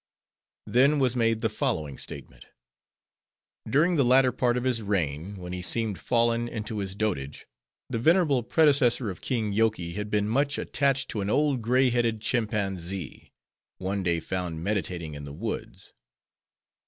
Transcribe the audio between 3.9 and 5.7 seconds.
the latter part of his reign, when he